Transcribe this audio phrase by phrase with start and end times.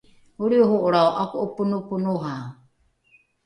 [0.43, 2.41] olriho’olrao ’ako’oponoponohae